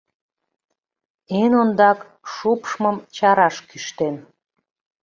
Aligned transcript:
—Эн 1.41 1.51
ондак 1.61 1.99
шупшмым 2.33 2.97
чараш 3.15 3.55
кӱштем. 3.69 4.15